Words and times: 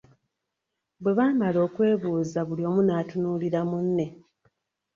Bwe 1.01 1.11
baamala 1.17 1.59
okwebuuza 1.67 2.39
buli 2.47 2.63
omu 2.69 2.81
n'atunuulira 2.83 3.61
munne. 3.69 4.05